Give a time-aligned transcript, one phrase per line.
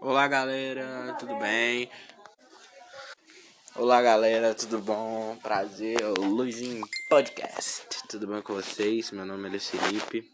[0.00, 1.90] Olá galera, tudo bem?
[3.74, 5.36] Olá galera, tudo bom?
[5.42, 7.88] Prazer, Luizinho Podcast.
[8.08, 9.10] Tudo bem com vocês?
[9.10, 10.30] Meu nome é Luiz Felipe.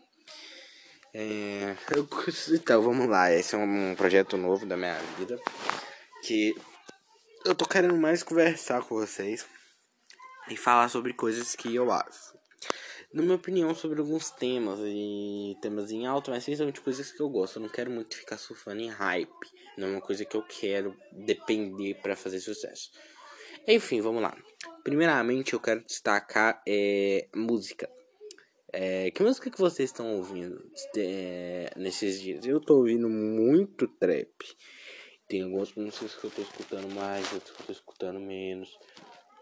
[1.15, 1.75] É,
[2.53, 5.41] então vamos lá, esse é um projeto novo da minha vida
[6.23, 6.55] que
[7.47, 9.47] eu tô querendo mais conversar com vocês
[10.51, 12.34] e falar sobre coisas que eu acho
[13.15, 17.29] na minha opinião sobre alguns temas e temas em alto, mas principalmente coisas que eu
[17.29, 17.57] gosto.
[17.57, 19.31] Eu não quero muito ficar surfando em hype.
[19.79, 22.91] Não é uma coisa que eu quero depender para fazer sucesso.
[23.69, 24.37] Enfim, vamos lá.
[24.83, 27.89] Primeiramente, eu quero destacar é, música.
[28.73, 30.61] É, que música que vocês estão ouvindo
[30.97, 32.45] é, nesses dias?
[32.45, 34.29] Eu tô ouvindo muito trap.
[35.29, 38.77] Tem algumas músicas que eu tô escutando mais, outras que eu tô escutando menos.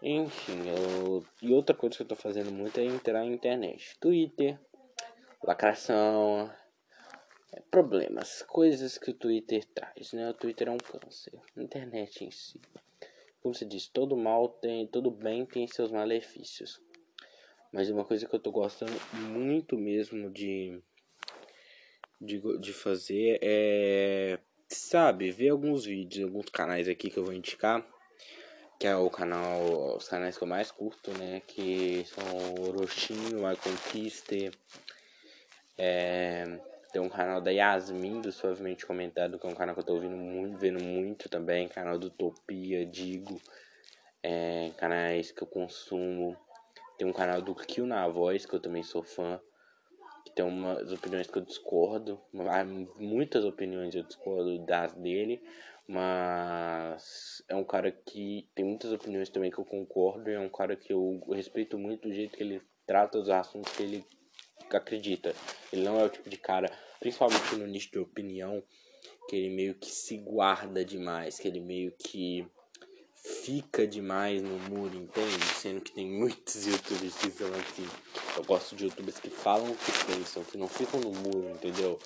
[0.05, 1.25] Enfim, eu...
[1.41, 3.97] e outra coisa que eu tô fazendo muito é entrar na internet.
[4.01, 4.59] Twitter,
[5.41, 6.53] lacração,
[7.53, 10.29] é, problemas, coisas que o Twitter traz, né?
[10.29, 11.39] O Twitter é um câncer.
[11.55, 12.59] Internet em si.
[13.41, 16.81] Como se diz, todo mal tem, todo bem tem seus malefícios.
[17.71, 20.81] Mas uma coisa que eu tô gostando muito mesmo de
[22.19, 27.87] de, de fazer é sabe, ver alguns vídeos, alguns canais aqui que eu vou indicar
[28.83, 31.41] que é o canal, os canais que eu mais curto, né?
[31.47, 34.51] Que são o Rostinho, a Conquiste.
[35.77, 36.59] É,
[36.91, 39.93] tem um canal da Yasmin, do Suavemente Comentado, que é um canal que eu tô
[39.93, 41.69] ouvindo muito, vendo muito também.
[41.69, 43.39] Canal do Utopia, Digo.
[44.21, 46.35] É, canais que eu consumo.
[46.97, 49.39] Tem um canal do Kill na Voz, que eu também sou fã.
[50.25, 52.19] Que tem umas opiniões que eu discordo.
[52.97, 55.41] Muitas opiniões eu discordo das dele.
[55.87, 60.29] Mas é um cara que tem muitas opiniões também que eu concordo.
[60.29, 63.83] É um cara que eu respeito muito do jeito que ele trata os assuntos que
[63.83, 64.05] ele
[64.71, 65.35] acredita.
[65.71, 68.63] Ele não é o tipo de cara, principalmente no nicho de opinião,
[69.27, 72.47] que ele meio que se guarda demais, que ele meio que
[73.15, 75.45] fica demais no muro, entende?
[75.55, 77.87] Sendo que tem muitos youtubers que são assim.
[78.35, 81.99] Eu gosto de youtubers que falam o que pensam, que não ficam no muro, entendeu?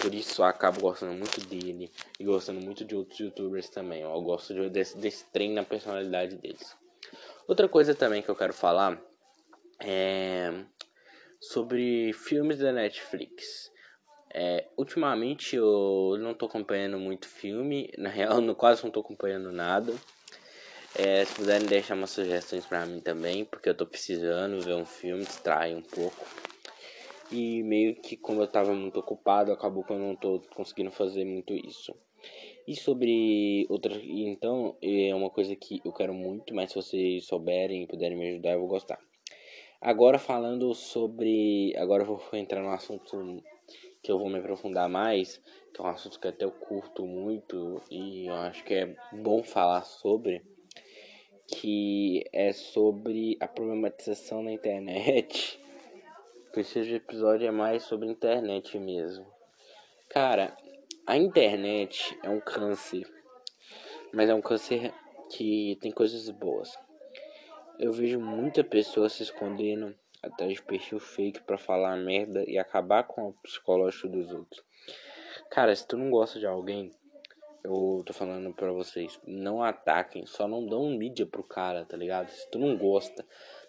[0.00, 4.02] Por isso eu acabo gostando muito dele e gostando muito de outros youtubers também.
[4.02, 6.76] Eu gosto de, desse, desse trem na personalidade deles.
[7.48, 9.00] Outra coisa também que eu quero falar
[9.80, 10.52] é
[11.40, 13.70] sobre filmes da Netflix.
[14.32, 19.50] É, ultimamente eu não tô acompanhando muito filme, na real, no quase não tô acompanhando
[19.50, 19.92] nada.
[20.94, 24.86] É, se puderem deixar umas sugestões para mim também, porque eu tô precisando ver um
[24.86, 26.26] filme, distrair um pouco.
[27.30, 31.24] E meio que como eu tava muito ocupado, acabou que eu não tô conseguindo fazer
[31.24, 31.94] muito isso.
[32.66, 33.94] E sobre outra.
[34.02, 38.28] Então, é uma coisa que eu quero muito, mas se vocês souberem e puderem me
[38.30, 38.98] ajudar, eu vou gostar.
[39.80, 41.74] Agora falando sobre.
[41.76, 43.42] Agora eu vou entrar no assunto
[44.02, 45.40] que eu vou me aprofundar mais,
[45.72, 49.42] que é um assunto que até eu curto muito e eu acho que é bom
[49.42, 50.42] falar sobre,
[51.46, 55.60] que é sobre a problematização na internet
[56.60, 59.26] esse episódio é mais sobre internet mesmo.
[60.08, 60.56] Cara,
[61.06, 63.06] a internet é um câncer,
[64.12, 64.92] mas é um câncer
[65.30, 66.76] que tem coisas boas.
[67.78, 73.04] Eu vejo muita pessoa se escondendo atrás de perfil fake para falar merda e acabar
[73.04, 74.62] com o psicológico dos outros.
[75.50, 76.90] Cara, se tu não gosta de alguém,
[77.62, 82.28] eu tô falando pra vocês, não ataquem, só não dão mídia pro cara, tá ligado?
[82.30, 83.24] Se tu não gosta,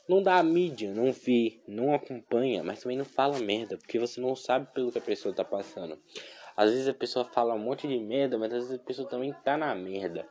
[0.10, 4.20] não dá a mídia, não vê, não acompanha, mas também não fala merda, porque você
[4.20, 6.02] não sabe pelo que a pessoa tá passando.
[6.58, 9.32] Às vezes a pessoa fala um monte de merda, mas às vezes a pessoa também
[9.46, 10.28] tá na merda.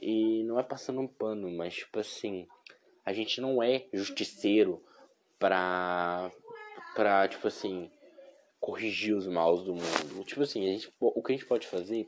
[0.00, 2.46] E não é passando um pano, mas tipo assim,
[3.04, 4.80] a gente não é justiceiro
[5.36, 6.30] pra,
[6.94, 7.90] pra tipo assim,
[8.60, 10.24] corrigir os maus do mundo.
[10.24, 12.06] Tipo assim, gente, o que a gente pode fazer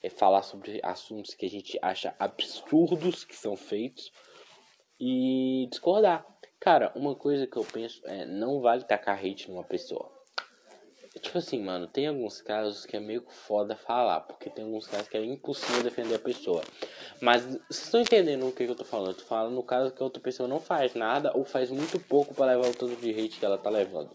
[0.00, 4.12] é falar sobre assuntos que a gente acha absurdos que são feitos
[4.98, 6.26] e discordar.
[6.60, 10.10] Cara, uma coisa que eu penso é não vale tacar hate numa pessoa.
[11.20, 15.08] Tipo assim, mano, tem alguns casos que é meio foda falar, porque tem alguns casos
[15.08, 16.62] que é impossível defender a pessoa.
[17.20, 19.10] Mas vocês estão entendendo o que, que eu tô falando?
[19.10, 21.98] Eu tô falando no caso que a outra pessoa não faz nada ou faz muito
[21.98, 24.10] pouco para levar o tanto de hate que ela tá levando.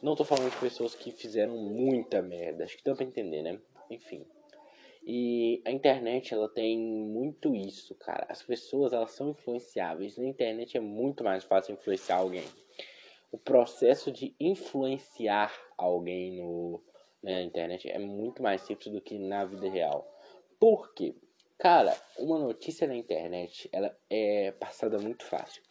[0.00, 3.58] Não tô falando de pessoas que fizeram muita merda, acho que dá pra entender, né?
[3.90, 4.24] Enfim.
[5.04, 8.26] E a internet, ela tem muito isso, cara.
[8.28, 10.16] As pessoas, elas são influenciáveis.
[10.16, 12.46] Na internet é muito mais fácil influenciar alguém.
[13.32, 16.80] O processo de influenciar alguém no,
[17.22, 20.06] né, na internet é muito mais simples do que na vida real.
[20.60, 21.14] Por quê?
[21.58, 25.62] Cara, uma notícia na internet, ela é passada muito fácil.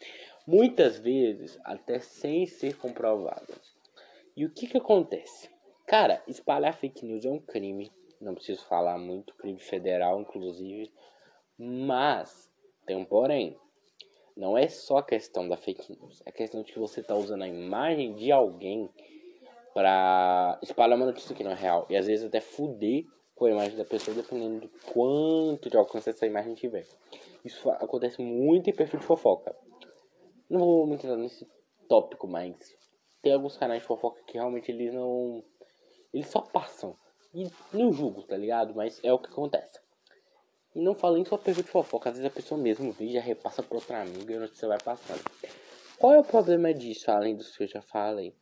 [0.45, 3.54] Muitas vezes, até sem ser comprovada.
[4.36, 5.50] E o que que acontece?
[5.86, 7.92] Cara, espalhar fake news é um crime
[8.22, 10.92] Não preciso falar muito, crime federal, inclusive.
[11.58, 12.52] Mas,
[12.86, 13.58] tem um porém.
[14.38, 16.22] Não é só a questão da fake news.
[16.26, 18.90] É a questão de que você está usando a imagem de alguém
[19.74, 21.86] para espalhar uma notícia que não é real.
[21.90, 26.10] E às vezes até fuder com a imagem da pessoa, dependendo do quanto de alcance
[26.10, 26.86] essa imagem tiver.
[27.44, 29.56] Isso acontece muito em perfil de fofoca.
[30.48, 31.48] Não vou muito entrar nesse
[31.90, 32.56] tópico, mas
[33.22, 35.44] tem alguns canais de fofoca que realmente eles não.
[36.14, 36.96] Eles só passam.
[37.33, 38.74] E não julgo, tá ligado?
[38.75, 39.80] Mas é o que acontece.
[40.75, 43.62] E não falando só perfil de fofoca, às vezes a pessoa mesmo vê, já repassa
[43.62, 45.24] pra outra amiga e a notícia vai passando.
[45.98, 48.33] Qual é o problema disso, além dos que eu já falei?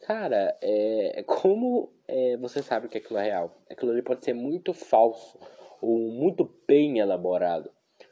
[0.00, 3.56] Cara, é, é como é, você sabe que aquilo é real?
[3.70, 5.38] Aquilo ali pode ser muito falso
[5.80, 7.70] ou muito bem elaborado.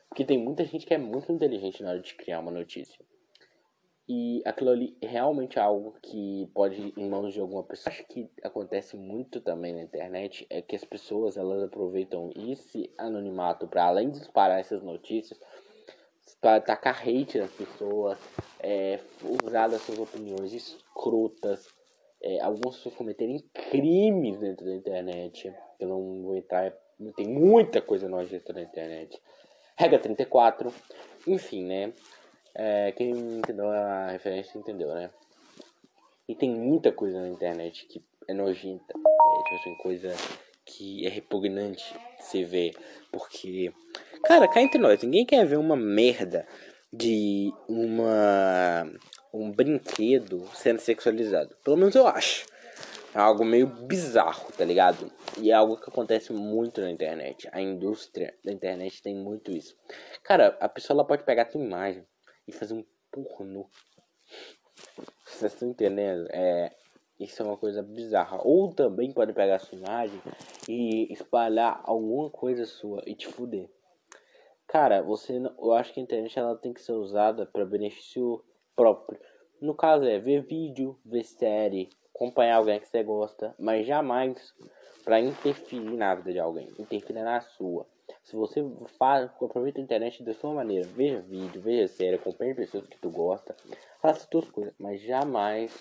[0.09, 2.99] Porque tem muita gente que é muito inteligente na hora de criar uma notícia.
[4.15, 7.91] E aquilo ali realmente é algo que pode ir em mãos de alguma pessoa.
[7.91, 13.67] Acho que acontece muito também na internet é que as pessoas elas aproveitam esse anonimato
[13.67, 15.41] para além de disparar essas notícias,
[16.43, 18.19] para atacar hate nas pessoas,
[18.61, 19.01] é,
[19.43, 21.67] usar das suas opiniões escrotas
[22.21, 25.51] é, algumas pessoas cometerem crimes dentro da internet.
[25.81, 26.71] Eu não vou entrar,
[27.17, 29.19] tem muita coisa nojenta na internet.
[29.75, 30.71] Regra 34,
[31.27, 31.95] enfim, né?
[32.55, 35.11] É, quem entendeu a referência entendeu, né?
[36.29, 38.95] E tem muita coisa na internet que é nojenta.
[38.95, 40.15] É, tipo assim, coisa
[40.65, 42.75] que é repugnante se ver.
[43.11, 43.73] Porque,
[44.25, 46.47] cara, cá entre nós, ninguém quer ver uma merda
[46.93, 48.87] de uma
[49.33, 51.57] um brinquedo sendo sexualizado.
[51.65, 52.47] Pelo menos eu acho.
[53.15, 55.11] É algo meio bizarro, tá ligado?
[55.39, 57.49] E é algo que acontece muito na internet.
[57.53, 59.77] A indústria da internet tem muito isso.
[60.23, 62.07] Cara, a pessoa ela pode pegar a tua imagem
[62.47, 63.67] e fazer um pornô.
[65.25, 66.29] Vocês estão entendendo?
[66.31, 66.75] É,
[67.19, 68.41] isso é uma coisa bizarra.
[68.43, 70.21] Ou também pode pegar a sua imagem
[70.69, 73.69] e espalhar alguma coisa sua e te fuder.
[74.67, 78.43] Cara, você, eu acho que a internet ela tem que ser usada para benefício
[78.75, 79.21] próprio.
[79.61, 84.55] No caso é ver vídeo, ver série, acompanhar alguém que você gosta, mas jamais
[85.05, 87.87] para interferir na vida de alguém, interferir na sua.
[88.23, 88.63] Se você
[88.99, 93.11] faz, aproveita a internet da sua maneira, veja vídeo, veja série, acompanhe pessoas que tu
[93.11, 93.57] gosta,
[94.01, 95.73] faça suas coisas, mas jamais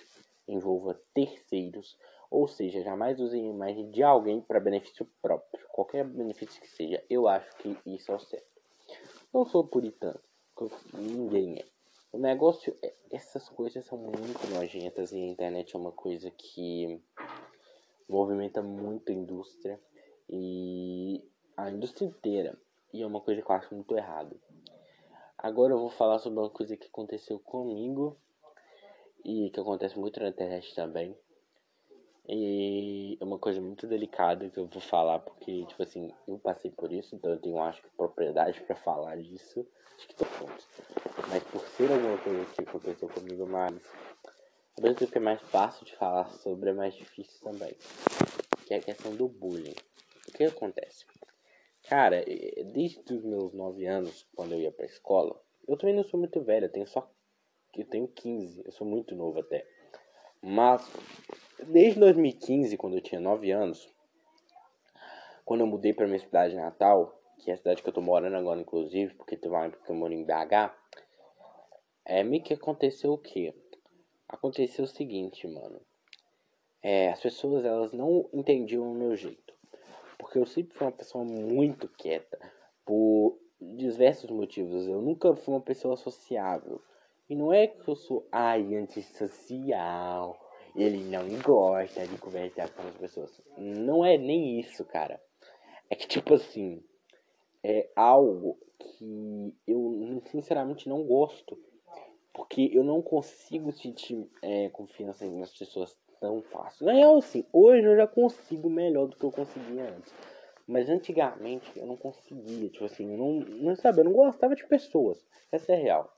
[0.48, 1.98] envolva terceiros,
[2.30, 7.04] ou seja, jamais use a imagem de alguém para benefício próprio, qualquer benefício que seja.
[7.10, 8.46] Eu acho que isso é o certo.
[9.34, 10.20] Não sou puritano,
[10.94, 11.66] ninguém é.
[12.12, 17.02] O negócio, é, essas coisas são muito nojentas e a internet é uma coisa que
[18.10, 19.80] movimenta muito a indústria
[20.30, 21.31] e
[21.62, 22.58] a indústria inteira.
[22.94, 24.40] E é uma coisa que eu acho muito errado.
[25.38, 28.18] Agora eu vou falar sobre uma coisa que aconteceu comigo
[29.24, 31.16] e que acontece muito na internet também.
[32.28, 36.72] E é uma coisa muito delicada que eu vou falar porque, tipo assim, eu passei
[36.72, 39.66] por isso, então eu tenho, acho que, propriedade para falar disso.
[39.98, 40.68] Acho que tô pronto.
[41.30, 43.74] Mas por ser alguma coisa que aconteceu comigo, mas
[44.78, 47.76] ao mesmo tempo que é mais fácil de falar sobre, é mais difícil também.
[48.66, 49.76] Que é a questão do bullying.
[50.28, 51.06] O que acontece?
[51.92, 52.24] Cara,
[52.74, 56.42] desde os meus 9 anos, quando eu ia pra escola, eu também não sou muito
[56.42, 57.12] velho, eu tenho só.
[57.76, 59.68] Eu tenho 15, eu sou muito novo até.
[60.42, 60.90] Mas,
[61.68, 63.94] desde 2015, quando eu tinha 9 anos,
[65.44, 68.38] quando eu mudei pra minha cidade natal, que é a cidade que eu tô morando
[68.38, 70.74] agora, inclusive, porque teve uma época que eu moro em BH,
[72.06, 73.54] é, meio que aconteceu o que?
[74.30, 75.82] Aconteceu o seguinte, mano.
[76.82, 79.60] É, as pessoas, elas não entendiam o meu jeito.
[80.22, 82.40] Porque eu sempre fui uma pessoa muito quieta.
[82.86, 84.88] Por diversos motivos.
[84.88, 86.80] Eu nunca fui uma pessoa sociável.
[87.28, 90.40] E não é que eu sou, ai, antissocial.
[90.76, 93.42] Ele não gosta de conversar com as pessoas.
[93.58, 95.20] Não é nem isso, cara.
[95.90, 96.84] É que, tipo assim,
[97.64, 101.58] é algo que eu sinceramente não gosto.
[102.32, 106.86] Porque eu não consigo sentir é, confiança nas pessoas tão fácil.
[106.86, 110.14] Na real, assim, hoje eu já consigo melhor do que eu conseguia antes.
[110.68, 114.66] Mas antigamente eu não conseguia, tipo assim, eu não, não sabe, eu não gostava de
[114.66, 115.22] pessoas.
[115.52, 116.16] Essa é real.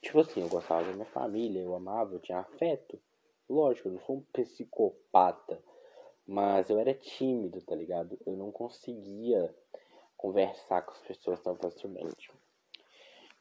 [0.00, 3.00] Tipo assim, eu gostava da minha família, eu amava, eu tinha afeto.
[3.48, 5.58] Lógico, eu não sou um psicopata.
[6.26, 8.16] Mas eu era tímido, tá ligado?
[8.24, 9.52] Eu não conseguia
[10.16, 12.30] conversar com as pessoas tão facilmente.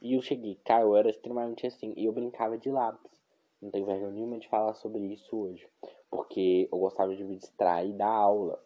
[0.02, 1.94] E eu cheguei, cara, eu era extremamente assim.
[1.96, 3.21] E eu brincava de lápis.
[3.62, 5.68] Não tenho vergonha nenhuma de falar sobre isso hoje.
[6.10, 8.64] Porque eu gostava de me distrair da aula.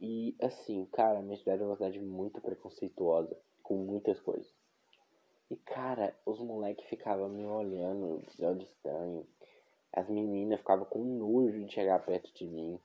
[0.00, 3.36] E assim, cara, minha cidade é uma cidade muito preconceituosa.
[3.62, 4.52] Com muitas coisas.
[5.50, 9.26] E cara, os moleques ficavam me olhando de olho estranho.
[9.92, 12.80] As meninas ficavam com nojo de chegar perto de mim.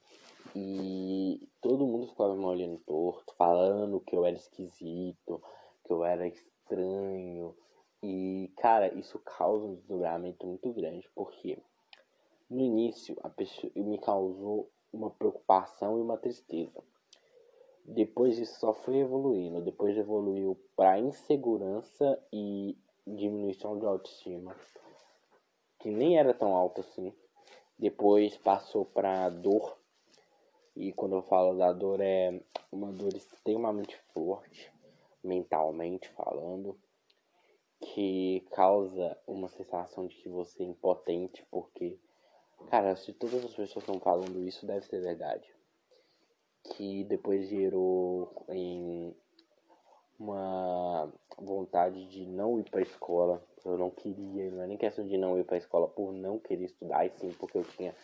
[0.56, 5.42] E todo mundo ficava me olhando olhando torto, falando que eu era esquisito,
[5.86, 7.56] que eu era estranho.
[8.02, 11.58] E, cara, isso causa um desdobramento muito grande, porque
[12.50, 16.84] no início a pessoa me causou uma preocupação e uma tristeza.
[17.84, 24.56] Depois isso só foi evoluindo, depois evoluiu para insegurança e diminuição de autoestima,
[25.80, 27.14] que nem era tão alta assim.
[27.80, 29.78] Depois passou para dor,
[30.76, 34.72] e quando eu falo da dor é uma dor extremamente forte,
[35.24, 36.78] mentalmente falando,
[37.80, 41.98] que causa uma sensação de que você é impotente, porque,
[42.70, 45.48] cara, se todas as pessoas estão falando isso, deve ser verdade.
[46.64, 49.16] Que depois gerou em
[50.20, 53.44] uma vontade de não ir para escola.
[53.64, 56.66] Eu não queria, não é nem questão de não ir para escola por não querer
[56.66, 57.96] estudar, e sim porque eu tinha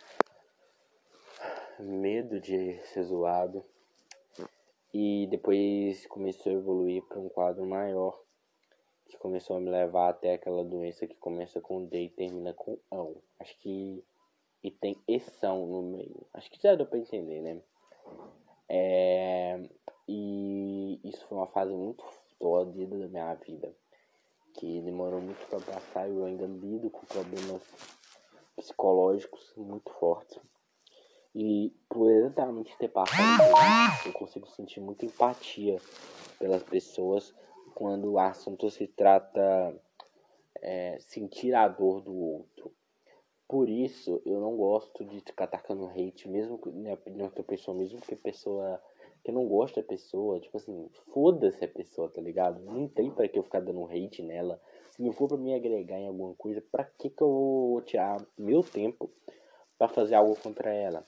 [1.78, 3.64] medo de ser zoado.
[4.92, 8.23] E depois começou a evoluir para um quadro maior,
[9.14, 12.78] que começou a me levar até aquela doença que começa com D e termina com
[12.90, 13.16] ão.
[13.38, 14.04] Acho que
[14.62, 16.26] e tem eção no meio.
[16.32, 17.60] Acho que já deu para entender, né?
[18.66, 19.62] É,
[20.08, 22.02] e isso foi uma fase muito
[22.40, 23.74] dolorida da minha vida,
[24.54, 27.62] que demorou muito para passar e eu ainda lido com problemas
[28.56, 30.40] psicológicos muito fortes.
[31.34, 33.42] E por exatamente ter passado
[34.06, 35.78] eu consigo sentir muita empatia
[36.38, 37.34] pelas pessoas
[37.74, 39.74] quando o assunto se trata
[40.60, 42.72] é, sentir a dor do outro.
[43.46, 47.76] Por isso, eu não gosto de ficar atacando hate, mesmo que, na opinião da pessoa,
[47.76, 48.80] mesmo que a pessoa
[49.22, 52.60] que não gosta da pessoa, tipo assim, foda-se a pessoa, tá ligado?
[52.60, 54.60] Não tem pra que eu ficar dando hate nela.
[54.90, 58.24] Se não for pra me agregar em alguma coisa, pra que que eu vou tirar
[58.36, 59.10] meu tempo
[59.78, 61.06] para fazer algo contra ela?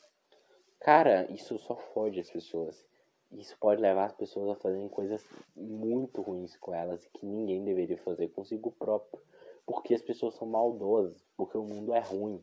[0.80, 2.84] Cara, isso só fode as pessoas.
[3.32, 7.64] Isso pode levar as pessoas a fazerem coisas muito ruins com elas e que ninguém
[7.64, 9.20] deveria fazer consigo próprio.
[9.66, 12.42] Porque as pessoas são maldosas, porque o mundo é ruim,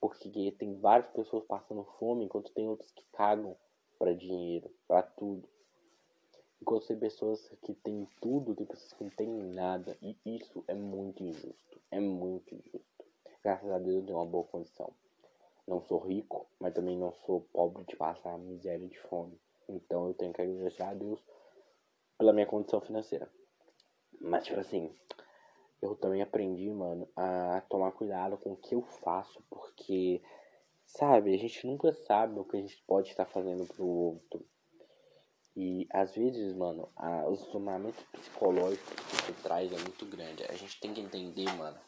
[0.00, 3.56] porque tem várias pessoas passando fome enquanto tem outras que cagam
[3.98, 5.48] para dinheiro, para tudo.
[6.60, 9.96] Enquanto tem pessoas que têm tudo, tem pessoas que não têm nada.
[10.02, 11.80] E isso é muito injusto.
[11.90, 13.04] É muito injusto.
[13.42, 14.92] Graças a Deus eu tenho uma boa condição.
[15.66, 19.38] Não sou rico, mas também não sou pobre de passar miséria de fome.
[19.68, 21.20] Então eu tenho que agradecer a Deus
[22.16, 23.30] pela minha condição financeira.
[24.20, 24.92] Mas, tipo assim,
[25.80, 30.20] eu também aprendi, mano, a tomar cuidado com o que eu faço, porque,
[30.84, 34.44] sabe, a gente nunca sabe o que a gente pode estar fazendo pro outro.
[35.56, 40.44] E às vezes, mano, a, os tomamentos psicológicos que isso traz é muito grande.
[40.44, 41.78] A gente tem que entender, mano,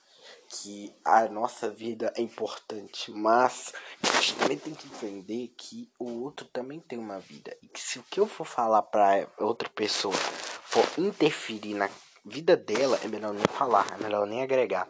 [0.49, 3.73] que a nossa vida é importante, mas
[4.03, 7.81] a gente também tem que entender que o outro também tem uma vida e que
[7.81, 11.89] se o que eu for falar para outra pessoa for interferir na
[12.25, 14.89] vida dela, é melhor não falar, é melhor nem agregar.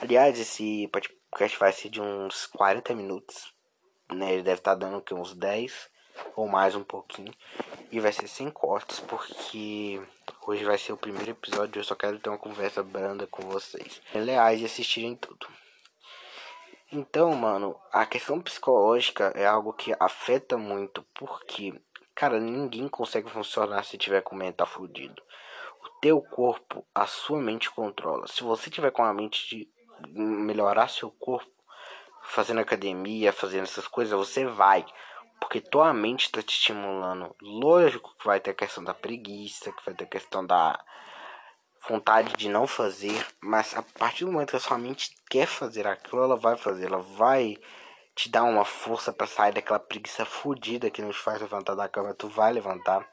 [0.00, 3.54] Aliás, esse podcast vai ser de uns 40 minutos,
[4.12, 4.32] né?
[4.32, 5.88] Ele deve estar tá dando uns 10
[6.36, 7.32] ou mais um pouquinho.
[7.92, 10.00] E vai ser sem cortes, porque
[10.46, 11.78] hoje vai ser o primeiro episódio.
[11.78, 14.00] Eu só quero ter uma conversa branda com vocês.
[14.14, 15.46] Leais e assistirem tudo.
[16.90, 21.74] Então, mano, a questão psicológica é algo que afeta muito, porque,
[22.14, 25.22] cara, ninguém consegue funcionar se tiver com mental fudido.
[25.84, 28.26] O teu corpo, a sua mente controla.
[28.26, 29.68] Se você tiver com a mente de
[30.18, 31.50] melhorar seu corpo,
[32.22, 34.86] fazendo academia, fazendo essas coisas, você vai.
[35.42, 37.34] Porque tua mente está te estimulando.
[37.42, 40.78] Lógico que vai ter a questão da preguiça, que vai ter a questão da
[41.88, 43.26] vontade de não fazer.
[43.40, 46.86] Mas a partir do momento que a sua mente quer fazer aquilo, ela vai fazer.
[46.86, 47.56] Ela vai
[48.14, 52.14] te dar uma força para sair daquela preguiça fodida que nos faz levantar da cama.
[52.14, 53.04] Tu vai levantar.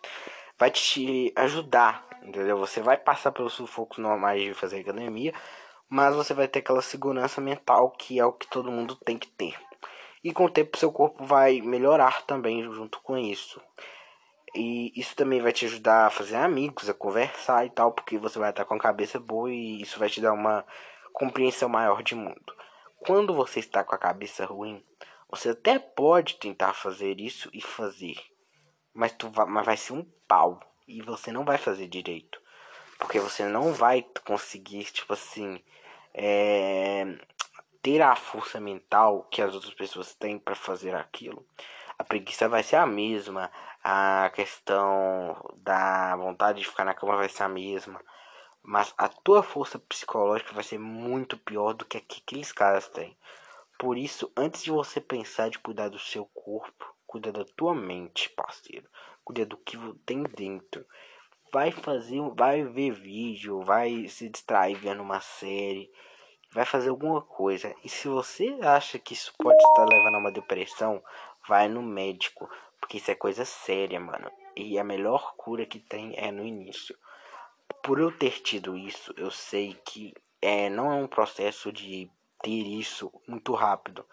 [0.55, 2.59] Vai te ajudar, entendeu?
[2.59, 5.33] Você vai passar pelos sufocos normais de fazer academia.
[5.89, 9.27] Mas você vai ter aquela segurança mental que é o que todo mundo tem que
[9.29, 9.57] ter.
[10.23, 13.61] E com o tempo seu corpo vai melhorar também junto com isso.
[14.55, 18.39] E isso também vai te ajudar a fazer amigos, a conversar e tal, porque você
[18.39, 20.65] vai estar com a cabeça boa e isso vai te dar uma
[21.13, 22.53] compreensão maior de mundo.
[22.99, 24.83] Quando você está com a cabeça ruim,
[25.29, 28.17] você até pode tentar fazer isso e fazer,
[28.93, 32.41] mas, tu vai, mas vai ser um pau e você não vai fazer direito,
[32.97, 35.63] porque você não vai conseguir, tipo assim,
[36.13, 37.05] é,
[37.89, 41.43] ter a força mental que as outras pessoas têm para fazer aquilo,
[41.97, 43.51] a preguiça vai ser a mesma,
[43.83, 47.99] a questão da vontade de ficar na cama vai ser a mesma,
[48.61, 52.87] mas a tua força psicológica vai ser muito pior do que a que aqueles caras
[52.89, 53.17] têm.
[53.79, 58.29] Por isso, antes de você pensar de cuidar do seu corpo, cuida da tua mente,
[58.29, 58.87] parceiro.
[59.25, 60.85] orgulha do que tem dentro.
[61.51, 65.91] Vai fazer, vai ver vídeo, vai se distrair vendo uma série,
[66.51, 67.75] vai fazer alguma coisa.
[67.83, 71.03] E se você acha que isso pode estar levando a uma depressão,
[71.47, 74.31] vai no médico, porque isso é coisa séria, mano.
[74.55, 76.97] E a melhor cura que tem é no início.
[77.83, 82.09] Por eu ter tido isso, eu sei que é, não é um processo de
[82.41, 84.05] ter isso muito rápido.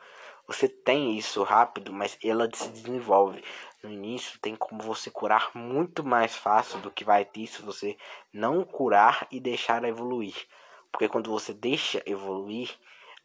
[0.47, 3.43] Você tem isso rápido, mas ela se desenvolve.
[3.83, 7.97] No início tem como você curar muito mais fácil do que vai ter se você
[8.33, 10.47] não curar e deixar evoluir.
[10.97, 12.71] Porque quando você deixa evoluir,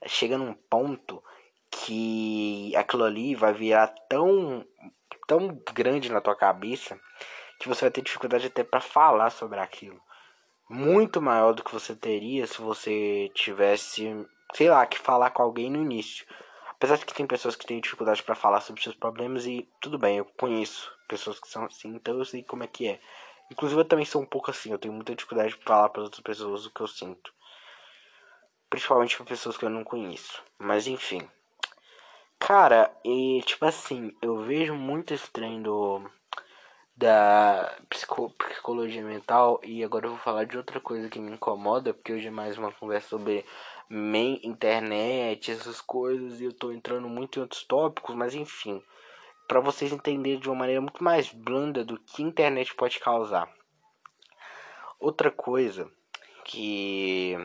[0.06, 1.24] chega num ponto
[1.72, 4.68] que aquilo ali vai virar tão
[5.26, 7.00] tão grande na tua cabeça
[7.58, 10.02] que você vai ter dificuldade até para falar sobre aquilo.
[10.70, 15.72] Muito maior do que você teria se você tivesse, sei lá, que falar com alguém
[15.72, 16.26] no início.
[16.72, 19.98] Apesar de que tem pessoas que têm dificuldade para falar sobre seus problemas e tudo
[19.98, 23.00] bem, eu conheço pessoas que são assim, então eu sei como é que é.
[23.50, 26.22] Inclusive eu também sou um pouco assim, eu tenho muita dificuldade de falar para outras
[26.22, 27.32] pessoas o que eu sinto.
[28.72, 30.42] Principalmente para pessoas que eu não conheço.
[30.58, 31.30] Mas enfim.
[32.40, 36.12] Cara, e tipo assim, eu vejo muito estranho do,
[36.96, 41.94] da psico, psicologia mental e agora eu vou falar de outra coisa que me incomoda,
[41.94, 43.46] porque hoje é mais uma conversa sobre
[43.90, 48.82] main, internet, essas coisas, e eu tô entrando muito em outros tópicos, mas enfim,
[49.48, 53.52] para vocês entenderem de uma maneira muito mais blanda do que internet pode causar.
[54.98, 55.92] Outra coisa
[56.46, 57.38] que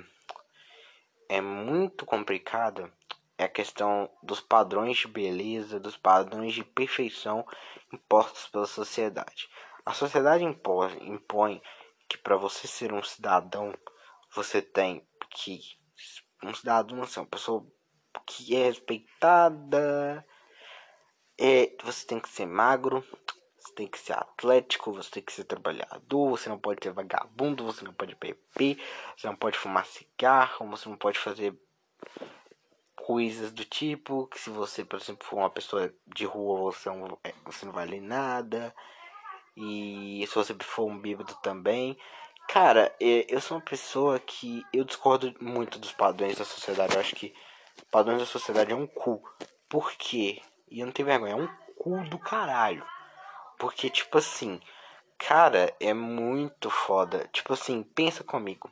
[1.28, 2.92] é muito complicada
[3.38, 7.47] é a questão dos padrões de beleza, dos padrões de perfeição
[7.92, 9.49] impostos pela sociedade.
[9.85, 11.62] A sociedade impõe,
[12.09, 13.75] que para você ser um cidadão,
[14.35, 15.61] você tem que
[16.42, 17.66] um cidadão, assim, uma pessoa
[18.26, 20.26] que é respeitada.
[21.38, 23.04] É, você tem que ser magro,
[23.76, 27.85] tem que ser atlético, você tem que ser trabalhador, você não pode ser vagabundo, você
[27.85, 28.82] não pode beber,
[29.15, 31.54] você não pode fumar cigarro, você não pode fazer
[32.97, 37.19] coisas do tipo que se você, por exemplo, for uma pessoa de rua, você não,
[37.23, 38.75] é, você não vale nada.
[39.56, 41.97] E se você for um bêbado também.
[42.49, 46.95] Cara, eu sou uma pessoa que eu discordo muito dos padrões da sociedade.
[46.95, 47.34] Eu acho que
[47.91, 49.23] padrões da sociedade é um cu.
[49.69, 50.41] Por quê?
[50.71, 52.84] E eu não tenho vergonha, é um cu do caralho.
[53.58, 54.60] Porque, tipo assim,
[55.19, 57.28] cara, é muito foda.
[57.32, 58.71] Tipo assim, pensa comigo.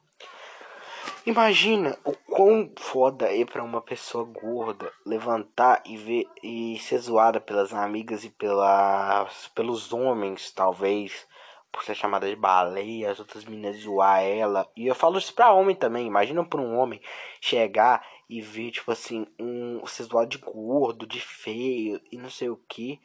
[1.26, 7.40] Imagina o quão foda é para uma pessoa gorda levantar e ver e ser zoada
[7.40, 11.26] pelas amigas e pelas, pelos homens, talvez
[11.72, 14.70] por ser chamada de baleia, as outras meninas zoar ela.
[14.76, 16.06] E eu falo isso pra homem também.
[16.06, 17.00] Imagina pra um homem
[17.40, 22.48] chegar e ver, tipo assim, um ser zoado de gordo, de feio e não sei
[22.48, 23.00] o que.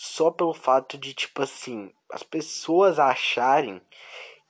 [0.00, 3.82] Só pelo fato de, tipo assim, as pessoas acharem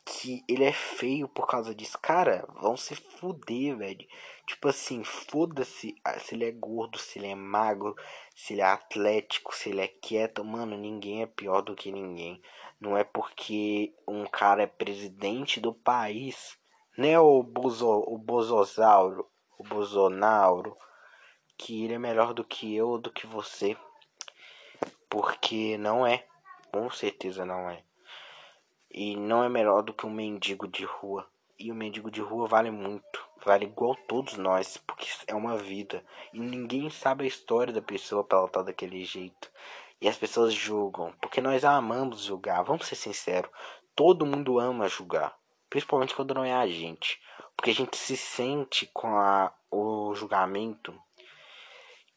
[0.04, 1.98] que ele é feio por causa disso.
[2.02, 4.06] Cara, vão se fuder, velho.
[4.46, 7.96] Tipo assim, foda-se se ele é gordo, se ele é magro,
[8.36, 10.44] se ele é atlético, se ele é quieto.
[10.44, 12.42] Mano, ninguém é pior do que ninguém.
[12.78, 16.58] Não é porque um cara é presidente do país,
[16.98, 17.18] né?
[17.18, 19.26] O, Bozo, o Bozosauro,
[19.58, 20.76] o Bozonauro,
[21.56, 23.74] que ele é melhor do que eu ou do que você.
[25.08, 26.26] Porque não é.
[26.72, 27.82] Com certeza não é.
[28.90, 31.26] E não é melhor do que um mendigo de rua.
[31.58, 33.26] E o mendigo de rua vale muito.
[33.44, 36.04] Vale igual todos nós, porque é uma vida.
[36.32, 39.50] E ninguém sabe a história da pessoa pra ela estar daquele jeito.
[40.00, 42.62] E as pessoas julgam, porque nós amamos julgar.
[42.62, 43.50] Vamos ser sinceros,
[43.96, 45.36] todo mundo ama julgar,
[45.68, 47.20] principalmente quando não é a gente,
[47.56, 50.94] porque a gente se sente com a, o julgamento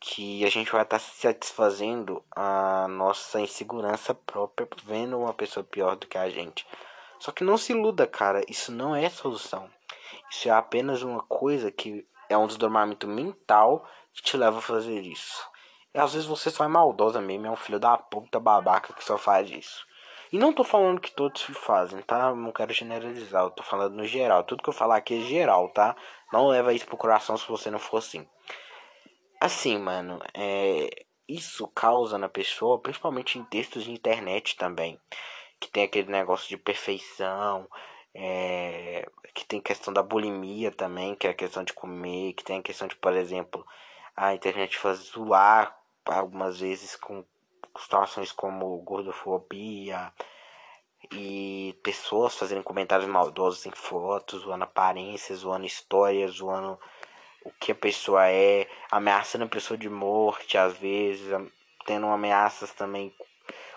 [0.03, 5.95] que a gente vai estar tá satisfazendo a nossa insegurança própria vendo uma pessoa pior
[5.95, 6.65] do que a gente.
[7.19, 9.69] Só que não se iluda, cara, isso não é solução.
[10.31, 15.01] Isso é apenas uma coisa que é um desdobramento mental que te leva a fazer
[15.01, 15.47] isso.
[15.93, 19.03] E às vezes você só é maldosa mesmo, é um filho da puta babaca que
[19.03, 19.85] só faz isso.
[20.31, 22.33] E não tô falando que todos fazem, tá?
[22.33, 24.43] Não quero generalizar, eu tô falando no geral.
[24.45, 25.95] Tudo que eu falar aqui é geral, tá?
[26.33, 28.25] Não leva isso pro coração se você não for assim.
[29.43, 30.87] Assim, mano, é...
[31.27, 34.99] isso causa na pessoa, principalmente em textos de internet também,
[35.59, 37.67] que tem aquele negócio de perfeição,
[38.13, 39.09] é...
[39.33, 42.61] que tem questão da bulimia também, que é a questão de comer, que tem a
[42.61, 43.65] questão de, por exemplo,
[44.15, 45.75] a internet faz zoar
[46.05, 47.25] algumas vezes com
[47.79, 50.13] situações como gordofobia
[51.11, 56.79] e pessoas fazendo comentários maldosos em fotos, zoando aparências, zoando histórias, zoando
[57.43, 61.27] o que a pessoa é, ameaçando a pessoa de morte às vezes,
[61.85, 63.13] tendo ameaças também,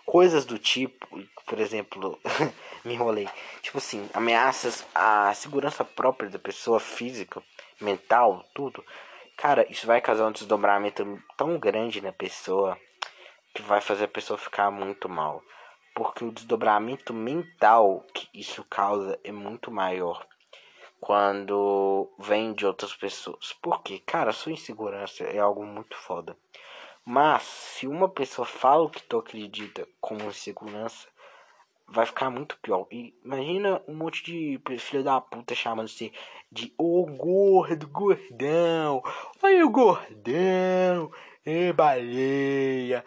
[0.04, 1.06] coisas do tipo,
[1.46, 2.18] por exemplo,
[2.84, 3.28] me enrolei.
[3.62, 7.42] Tipo assim, ameaças à segurança própria da pessoa, física,
[7.80, 8.84] mental, tudo.
[9.36, 12.78] Cara, isso vai causar um desdobramento tão grande na pessoa
[13.54, 15.42] que vai fazer a pessoa ficar muito mal.
[15.94, 20.26] Porque o desdobramento mental que isso causa é muito maior
[21.04, 23.52] quando vem de outras pessoas.
[23.60, 26.34] Porque, cara, sua insegurança é algo muito foda.
[27.04, 31.06] Mas, se uma pessoa fala o que tu acredita como insegurança,
[31.86, 32.86] vai ficar muito pior.
[32.90, 36.10] E imagina um monte de filho da puta chamando você
[36.50, 39.02] de ô oh, gordo, gordão,
[39.42, 41.12] olha o gordão,
[41.46, 43.04] Ê, baleia,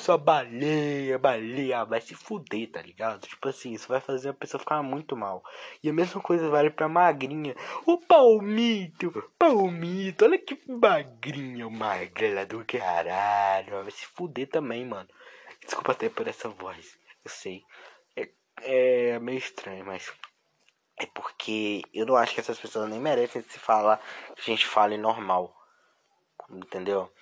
[0.00, 3.24] sua baleia, baleia, vai se fuder, tá ligado?
[3.28, 5.40] Tipo assim, isso vai fazer a pessoa ficar muito mal.
[5.80, 7.54] E a mesma coisa vale pra magrinha.
[7.86, 13.84] Oh, palmito, palmito, olha que magrinha, magrela do caralho.
[13.84, 15.08] Vai se fuder também, mano.
[15.64, 17.62] Desculpa até por essa voz, eu sei.
[18.16, 18.28] É,
[18.62, 20.12] é meio estranho, mas
[20.98, 24.00] é porque eu não acho que essas pessoas nem merecem se falar
[24.34, 25.54] que a gente fale normal.
[26.50, 27.12] Entendeu?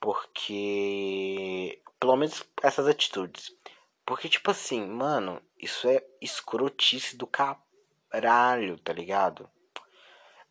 [0.00, 1.80] Porque.
[1.98, 3.54] Pelo menos essas atitudes.
[4.06, 9.50] Porque, tipo assim, mano, isso é escrotice do caralho, tá ligado?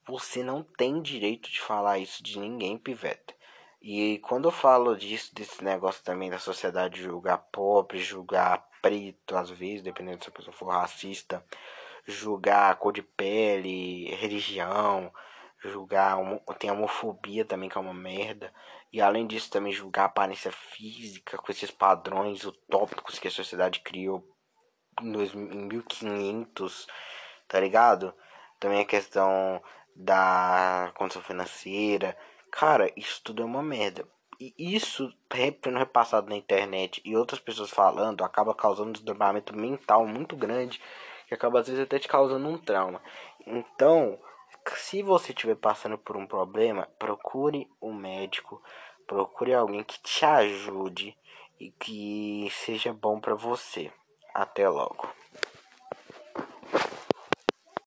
[0.07, 3.33] Você não tem direito de falar isso de ninguém, piveta.
[3.81, 9.49] E quando eu falo disso, desse negócio também da sociedade julgar pobre, julgar preto, às
[9.49, 11.43] vezes, dependendo se a pessoa for racista,
[12.05, 15.11] julgar cor de pele, religião,
[15.63, 16.17] julgar.
[16.59, 18.53] Tem homofobia também, que é uma merda.
[18.91, 23.81] E além disso, também julgar a aparência física com esses padrões utópicos que a sociedade
[23.81, 24.23] criou
[25.01, 26.87] em 1500,
[27.47, 28.13] tá ligado?
[28.59, 29.61] Também a questão
[29.95, 32.17] da condição financeira.
[32.51, 34.07] Cara, isso tudo é uma merda.
[34.39, 35.11] E isso,
[35.63, 40.79] sendo repassado na internet e outras pessoas falando, acaba causando um desdobramento mental muito grande,
[41.27, 43.01] que acaba às vezes até te causando um trauma.
[43.45, 44.19] Então,
[44.75, 48.61] se você estiver passando por um problema, procure um médico,
[49.05, 51.17] procure alguém que te ajude
[51.59, 53.91] e que seja bom para você.
[54.33, 55.09] Até logo.